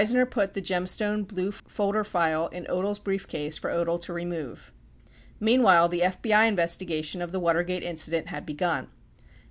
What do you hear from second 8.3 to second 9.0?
begun.